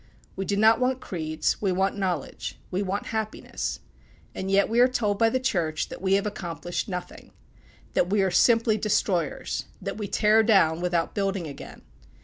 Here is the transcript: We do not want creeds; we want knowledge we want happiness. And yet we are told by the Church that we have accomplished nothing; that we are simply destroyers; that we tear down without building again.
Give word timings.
We 0.35 0.45
do 0.45 0.57
not 0.57 0.79
want 0.79 0.99
creeds; 0.99 1.61
we 1.61 1.71
want 1.71 1.95
knowledge 1.95 2.57
we 2.71 2.81
want 2.81 3.05
happiness. 3.13 3.81
And 4.33 4.49
yet 4.49 4.67
we 4.67 4.79
are 4.79 4.87
told 4.87 5.19
by 5.19 5.29
the 5.29 5.39
Church 5.39 5.89
that 5.89 6.01
we 6.01 6.13
have 6.13 6.25
accomplished 6.25 6.89
nothing; 6.89 7.33
that 7.93 8.09
we 8.09 8.23
are 8.23 8.31
simply 8.31 8.77
destroyers; 8.79 9.65
that 9.79 9.99
we 9.99 10.07
tear 10.07 10.41
down 10.41 10.81
without 10.81 11.13
building 11.13 11.45
again. 11.45 11.83